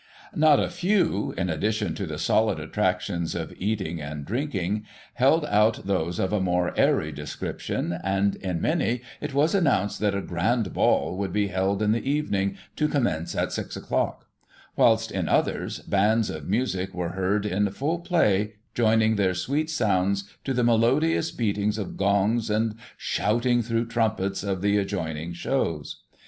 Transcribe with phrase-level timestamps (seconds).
[0.35, 4.41] "Not a few, in addition to the solid attractions of eating Digiti ized by Google
[4.41, 4.81] 56 GOSSIP.
[4.81, 9.01] [1838 and drinking, held out those of a more * airy' description, and, in many,
[9.21, 12.75] it was announced that a * grand ball' would be held in the evening, *
[12.77, 14.25] to commence at six o'clock';
[14.75, 19.69] whilst, in others, bands of music were heard * in full play,' joining their sweet
[19.69, 25.97] sounds to the melodious beatings of gongs and shouting through trumpets of the adjoining shows.